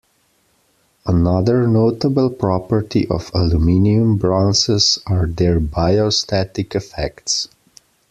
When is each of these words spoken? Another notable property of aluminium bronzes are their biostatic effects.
Another 1.05 1.67
notable 1.67 2.31
property 2.31 3.07
of 3.07 3.29
aluminium 3.35 4.17
bronzes 4.17 4.97
are 5.05 5.27
their 5.27 5.59
biostatic 5.59 6.73
effects. 6.73 7.47